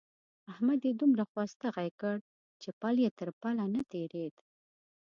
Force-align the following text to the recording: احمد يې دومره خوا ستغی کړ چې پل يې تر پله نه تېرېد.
احمد 0.51 0.79
يې 0.87 0.91
دومره 1.01 1.23
خوا 1.29 1.43
ستغی 1.53 1.89
کړ 2.01 2.15
چې 2.61 2.69
پل 2.79 2.95
يې 3.03 3.09
تر 3.19 3.29
پله 3.41 3.65
نه 3.73 3.81
تېرېد. 3.91 4.35